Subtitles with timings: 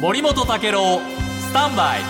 [0.00, 1.00] 森本武郎
[1.38, 2.00] スタンバイ。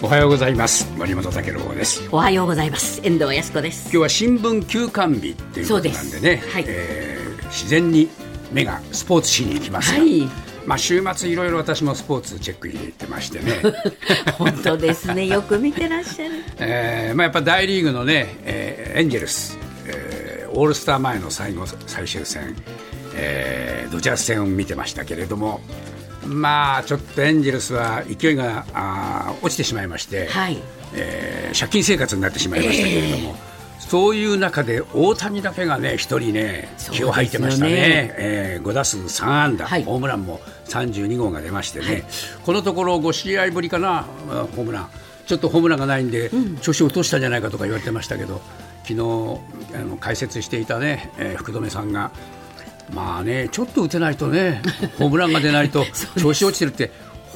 [0.00, 0.88] おはようございます。
[0.96, 2.08] 森本武郎です。
[2.12, 3.00] おはようございます。
[3.04, 3.82] 遠藤康子です。
[3.84, 6.64] 今日は新聞休刊日っていうことなんでねはい。
[6.68, 7.18] えー
[7.48, 8.10] 自然に
[8.52, 10.28] 目がスポーツ紙に行きますが、はい。
[10.66, 13.54] まあ週末いろいろ私もスポーツチェックに行ってましてね。
[14.36, 15.26] 本当ですね。
[15.26, 16.34] よく見てらっしゃる。
[16.60, 22.54] えーまあ、やっぱ大リーグのね、えーエンジェルス、えーオールスター前の最後最終戦、
[23.18, 25.60] えードジャース戦を見てましたけれども
[26.26, 30.58] まあちょっとエンジェルスは勢いがあー落ちてしまいまして、はい。
[30.94, 33.34] えー借金生活になってしまいましたけれども、
[33.78, 38.14] そういう中で大谷だけがね一人ね気を吐いてましたね。
[38.18, 39.84] えー5打数3安打、はい。
[39.84, 42.04] ホームランも32号が出ましてね、
[42.44, 44.90] このところ5試合ぶりかなあホームラン。
[45.26, 46.30] ちょっとホームランがないんで、
[46.60, 48.42] 調子を落としたんじゃないかとか言われてましたけど
[48.84, 49.00] 昨日
[49.74, 52.10] あの解説していたね、えー福留さんが
[52.92, 54.62] まあねちょっと打てないとね
[54.98, 55.84] ホームランが出ないと
[56.18, 56.92] 調子落ちてるって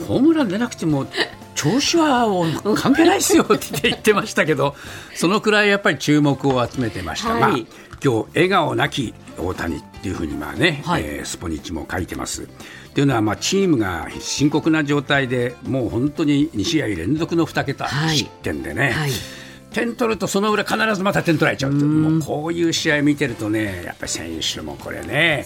[0.08, 1.06] ホームラン出なくても
[1.54, 2.26] 調子は
[2.76, 4.74] 関係ないですよって言ってましたけど
[5.14, 7.40] そのくらいやっぱり注目を集めてました、はい。
[7.40, 7.50] まあ
[8.04, 11.02] 今日笑顔なき大谷っていうふうにまあね、はい。
[11.04, 12.42] えースポニチも書いてます。
[12.42, 12.46] っ
[12.94, 18.16] ていうのはまあチームが深刻な状態でもう本当に2試合連続の2桁はい。
[18.18, 19.10] 失点でね、はい
[19.72, 25.44] 点取るとその裏必ずまた点取られちゃうともうこういう試合見てるとねやっぱり選手もこれね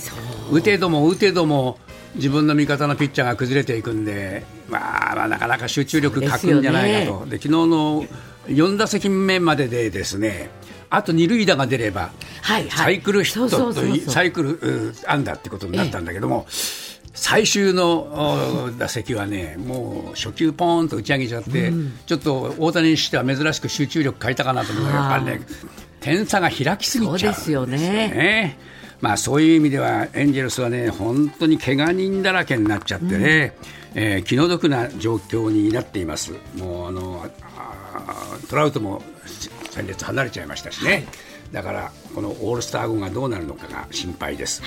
[0.51, 1.79] 打てども打てども
[2.17, 7.27] 自分の味方のピッチャーが崩れていくんで、まあ、まあなかなか集中力欠くんじゃないかと。
[7.27, 8.05] で、昨日の
[8.47, 10.51] 4打席目まででですね
[10.89, 12.11] あと二塁打が出れば、
[12.43, 12.71] はいはい。
[12.71, 14.51] サイクルヒットとサイクル
[14.89, 16.47] う安打ってことになったんだけども、
[17.17, 21.73] 最終のお打席はね、もう初球ポーンと打ち上げちゃって、
[22.07, 25.41] ちょっと大谷にしては珍しく集中力欠いたかなと思うやっぱりね、
[26.01, 27.79] 点差が開きすぎちゃうんそうですよね。
[27.79, 28.59] ね
[29.01, 33.55] まあ、そういう意味ではエンジェルスはね本当に怪我人だらけになっちゃってね、
[33.95, 36.33] えー気の毒な状況になっています。
[36.57, 37.27] もうあの
[38.49, 39.03] トラウトも
[39.71, 41.07] 先月離れちゃいましたしね、
[41.53, 44.63] だからこのオールスター後がどうなるのかが心配です。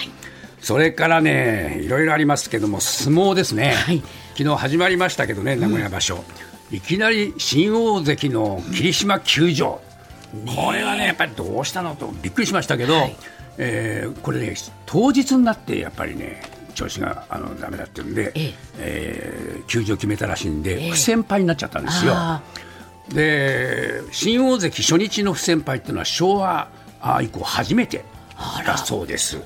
[0.62, 4.02] それからね、いろいろありますけども、相撲ですね、はい。
[4.38, 6.24] 昨日始まりましたけどね、名古屋場所、
[6.72, 9.81] いきなり新大関の霧島球場、
[10.46, 13.16] これはね、やっぱりどうしたのとびっくりしましたけど、はい。
[13.58, 14.56] えーこれね、
[14.86, 16.42] 当日になってやっぱりね、
[16.75, 18.53] 調子があのダメだっていうんで、ええ。
[18.78, 20.90] えー休場決めたらしいんで、ええ。
[20.92, 22.14] 不戦敗になっちゃったんですよ。
[22.16, 22.42] あ
[23.09, 26.69] で新大関初日の不戦敗っていうのは昭和
[27.22, 28.03] 以降初めて
[28.66, 29.38] だそうです。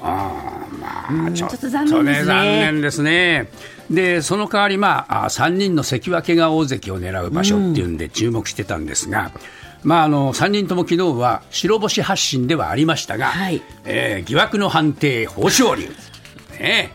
[0.00, 3.48] まあ、ちょっと残念ですね。
[3.90, 9.32] でその代わり、まあ、あ3人の関脇が大関を狙う場所っていうんで注目してたんですが、
[9.82, 13.62] まあ、あの3人とも昨日は白星発進ではありましたが、はい。
[13.84, 15.88] えー疑惑の判定、豊昇龍、
[16.58, 16.92] ね。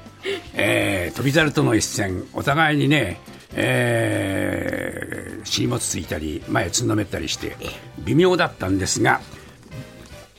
[0.54, 3.20] えー翔猿との一戦、お互いにね、
[3.56, 7.56] えー、尻もつついたり、前つんのめったりして、
[8.00, 9.22] 微妙だったんですが、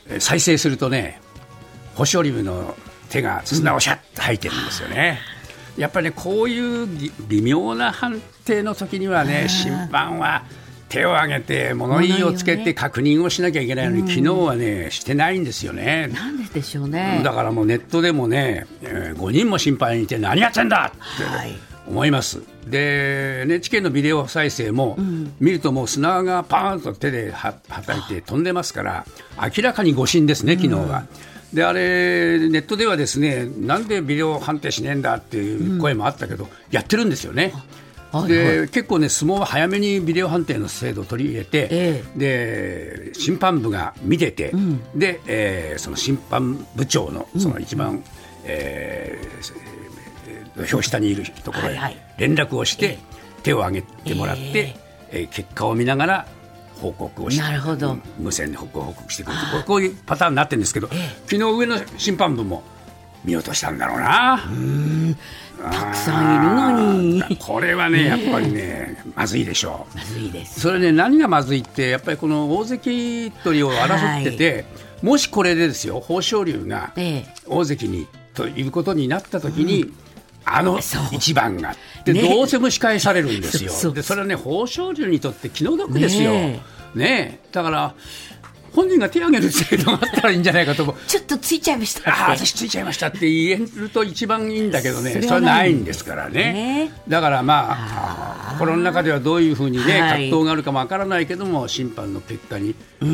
[0.09, 1.21] えー再生するとね、
[1.95, 2.75] 星昇龍の
[3.09, 5.21] 手が砂をシャッと吐いてるんですよね。
[5.77, 10.45] やっぱりね、こういうぎ微妙な判定の時にはね、審判は
[10.89, 16.09] 手を挙げて物言いをつけて確認をしなきゃいけないのに、昨日はね、してないんですよね。
[16.13, 22.41] なんででしょうねだからもうネットでもね、え5人も審判いて何やってんだってはい思います。
[22.67, 24.97] で、NHK のビデオ再生も、
[25.39, 29.07] 見るともう砂がパーンと手でははたいて飛んでますから、
[29.39, 31.07] 明らかに誤審ですね、昨日は。
[31.55, 37.53] であれ、ネットではですねなんでビデオ判定しねえんだっていう声もあったけど、やってるんですよね。
[37.55, 37.63] はい
[38.29, 38.69] ではい。
[38.69, 44.53] 結構ね、相撲は早めにビデオ判定の制度を取り入れて、えで審判部が見てて、
[44.95, 48.05] でえーその審判部長のその一番、
[48.45, 49.65] えー
[50.57, 52.99] 土俵下にいるところへ連絡をして、
[53.43, 54.77] 手を挙げてもらって、
[55.11, 56.27] えー結果を見ながら
[56.85, 57.97] 報告をしてなるほど。
[58.19, 60.89] 無線で報告してくるこうこういうパターンになってるんですけど、
[61.27, 62.63] 昨日上の審判部も
[63.25, 64.43] 見落としたんだろうな。
[65.73, 67.37] たくさんいるのに。
[67.39, 69.97] これはね、やっぱりね、まずいでしょう。
[69.97, 70.61] まずいです。
[70.61, 74.65] それね、何がまずいって、やっぱりこの大関取りを争ってて、
[75.01, 77.35] もしこれでですよ、豊昇龍がええ。
[77.47, 79.91] 大関にということになったときに、
[80.45, 80.79] あの
[81.13, 81.75] 一番が、
[82.05, 82.23] でね。
[82.23, 86.63] どうせ蒸し返されるんですよ、そでそれはね、豊昇龍にとって気の毒ですよ、ね
[86.95, 87.49] ねえ。
[87.53, 87.95] だから、
[88.75, 90.97] 本人が手を挙げる制度があったらいいんじゃないかと思う。
[91.07, 96.05] ちょっとついちゃいましたああ、私ついちゃいましたって言えると一番いいんだけどね、それはないんです。
[96.05, 96.53] からね。
[96.53, 96.93] ね。
[97.09, 100.11] だからまあ、心の中ではどういうふうにね、はい。
[100.11, 103.07] 葛藤があるかもわからないけども、審判の結果に、そ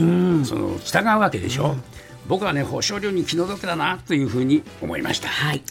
[0.55, 1.77] の従うわけでしょ。
[2.27, 5.29] 僕はね、豊昇龍に気の毒だなというふうに思いました。
[5.29, 5.63] はい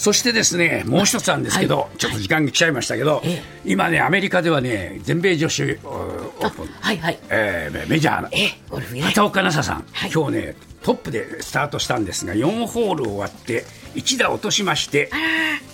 [0.00, 1.98] そしてですねもう一つなんですけど、はい。
[1.98, 7.18] ちょっと時間が来ちゃいましたけど、え今ねアメリカではね全米女子オープン、はいはい。
[7.28, 9.02] えーメジャーなええ、ゴルフね。
[9.02, 10.10] 畑岡奈紗さん、はい。
[10.10, 15.10] 今日ねトップでスタートしたんですが4ホール終わって1打落としまして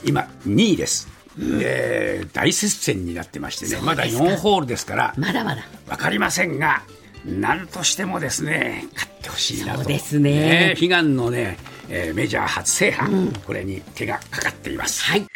[0.05, 1.07] 今2位です、
[1.39, 5.63] で大接戦になってましてねまだ4ホールですからまだまだ。
[5.87, 6.83] 分かりませんが
[7.25, 9.79] 何としてもですね勝ってほしいなと。
[9.81, 15.03] そうですね悲願のね、えーメジャー初制覇、これに手がかかっています。
[15.03, 15.27] はい。